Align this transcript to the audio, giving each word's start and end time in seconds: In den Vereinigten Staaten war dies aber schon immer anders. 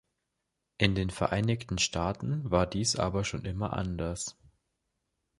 In 0.79 0.95
den 0.95 1.11
Vereinigten 1.11 1.77
Staaten 1.77 2.49
war 2.49 2.65
dies 2.65 2.95
aber 2.95 3.23
schon 3.23 3.45
immer 3.45 3.73
anders. 3.73 4.35